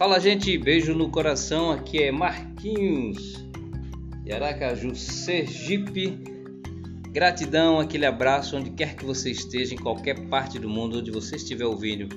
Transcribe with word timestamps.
Fala, 0.00 0.18
gente, 0.18 0.56
beijo 0.56 0.94
no 0.94 1.10
coração. 1.10 1.70
Aqui 1.70 2.02
é 2.02 2.10
Marquinhos 2.10 3.44
de 4.24 4.32
Aracaju, 4.32 4.96
Sergipe. 4.96 6.18
Gratidão, 7.10 7.78
aquele 7.78 8.06
abraço 8.06 8.56
onde 8.56 8.70
quer 8.70 8.96
que 8.96 9.04
você 9.04 9.30
esteja, 9.30 9.74
em 9.74 9.76
qualquer 9.76 10.18
parte 10.28 10.58
do 10.58 10.70
mundo 10.70 11.00
onde 11.00 11.10
você 11.10 11.36
estiver 11.36 11.66
ouvindo 11.66 12.08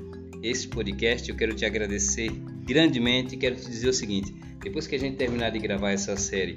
esse 0.41 0.65
podcast. 0.65 1.29
Eu 1.29 1.35
quero 1.35 1.53
te 1.53 1.65
agradecer 1.65 2.31
grandemente. 2.65 3.35
Quero 3.35 3.57
te 3.57 3.69
dizer 3.69 3.89
o 3.89 3.93
seguinte: 3.93 4.33
depois 4.61 4.87
que 4.87 4.95
a 4.95 4.99
gente 4.99 5.17
terminar 5.17 5.49
de 5.49 5.59
gravar 5.59 5.91
essa 5.91 6.15
série, 6.15 6.55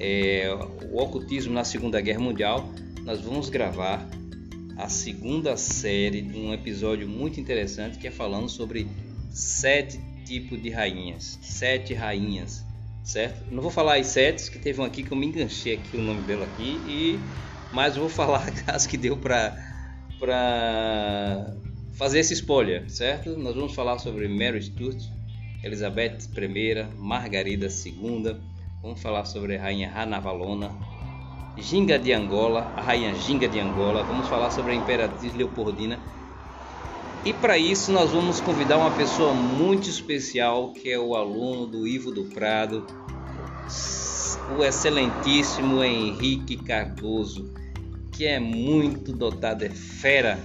é, 0.00 0.48
o 0.90 0.96
ocultismo 0.96 1.52
na 1.52 1.62
Segunda 1.62 2.00
Guerra 2.00 2.20
Mundial, 2.20 2.72
nós 3.04 3.20
vamos 3.20 3.50
gravar 3.50 4.08
a 4.78 4.88
segunda 4.88 5.58
série 5.58 6.22
de 6.22 6.38
um 6.38 6.54
episódio 6.54 7.06
muito 7.06 7.38
interessante 7.38 7.98
que 7.98 8.06
é 8.06 8.10
falando 8.10 8.48
sobre 8.48 8.88
sete 9.32 9.98
tipos 10.24 10.62
de 10.62 10.70
rainhas, 10.70 11.38
sete 11.42 11.94
rainhas, 11.94 12.64
certo? 13.02 13.52
Não 13.52 13.62
vou 13.62 13.70
falar 13.70 13.96
as 13.96 14.08
sete, 14.08 14.50
que 14.50 14.58
teve 14.58 14.80
um 14.80 14.84
aqui 14.84 15.02
que 15.02 15.12
eu 15.12 15.16
me 15.16 15.26
enganchei 15.26 15.74
aqui 15.74 15.96
o 15.96 16.02
nome 16.02 16.22
dela 16.22 16.44
aqui 16.44 16.80
e 16.86 17.20
mas 17.72 17.96
vou 17.96 18.08
falar 18.10 18.46
as 18.66 18.86
que 18.86 18.96
deu 18.96 19.16
para 19.16 19.56
para 20.18 21.52
fazer 21.94 22.20
esse 22.20 22.34
spoiler, 22.34 22.88
certo? 22.88 23.36
Nós 23.36 23.56
vamos 23.56 23.74
falar 23.74 23.98
sobre 23.98 24.28
Mary 24.28 24.62
Stuart, 24.62 25.02
Elizabeth 25.64 26.18
I, 26.36 26.86
Margarida 26.96 27.66
II, 27.66 28.36
vamos 28.80 29.02
falar 29.02 29.24
sobre 29.24 29.56
a 29.56 29.62
rainha 29.62 29.90
Ranavalona, 29.90 30.70
Ginga 31.58 31.98
de 31.98 32.12
Angola, 32.12 32.72
a 32.76 32.80
rainha 32.80 33.14
Ginga 33.14 33.48
de 33.48 33.60
Angola, 33.60 34.02
vamos 34.04 34.28
falar 34.28 34.50
sobre 34.50 34.72
a 34.72 34.74
imperatriz 34.74 35.34
Leopoldina. 35.34 35.98
E 37.24 37.32
para 37.32 37.56
isso 37.56 37.92
nós 37.92 38.10
vamos 38.10 38.40
convidar 38.40 38.78
uma 38.78 38.90
pessoa 38.90 39.32
muito 39.32 39.88
especial, 39.88 40.72
que 40.72 40.90
é 40.90 40.98
o 40.98 41.14
aluno 41.14 41.66
do 41.66 41.86
Ivo 41.86 42.10
do 42.10 42.24
Prado, 42.24 42.84
o 44.58 44.64
excelentíssimo 44.64 45.84
Henrique 45.84 46.56
Cardoso, 46.56 47.54
que 48.10 48.26
é 48.26 48.40
muito 48.40 49.12
dotado, 49.12 49.64
é 49.64 49.70
fera 49.70 50.36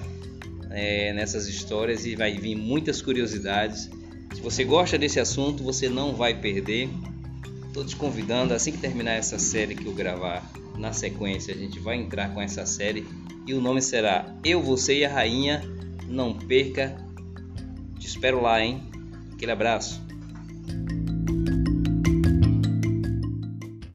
é, 0.69 1.13
nessas 1.13 1.47
histórias 1.47 2.05
e 2.05 2.15
vai 2.15 2.33
vir 2.33 2.55
muitas 2.55 3.01
curiosidades. 3.01 3.89
Se 4.35 4.41
você 4.41 4.63
gosta 4.63 4.99
desse 4.99 5.19
assunto, 5.19 5.63
você 5.63 5.89
não 5.89 6.13
vai 6.13 6.39
perder. 6.39 6.89
Estou 7.65 7.83
te 7.83 7.95
convidando, 7.95 8.53
assim 8.53 8.71
que 8.71 8.77
terminar 8.77 9.13
essa 9.13 9.39
série 9.39 9.75
que 9.75 9.85
eu 9.85 9.93
gravar, 9.93 10.47
na 10.77 10.93
sequência 10.93 11.53
a 11.55 11.57
gente 11.57 11.79
vai 11.79 11.97
entrar 11.97 12.33
com 12.33 12.41
essa 12.41 12.67
série 12.67 13.03
e 13.47 13.53
o 13.53 13.61
nome 13.61 13.81
será 13.81 14.35
Eu, 14.43 14.61
Você 14.61 14.99
e 14.99 15.05
a 15.05 15.09
Rainha. 15.09 15.76
Não 16.07 16.33
perca. 16.33 16.95
Te 17.99 18.07
espero 18.07 18.41
lá, 18.41 18.63
hein? 18.63 18.81
Aquele 19.33 19.51
abraço. 19.51 20.06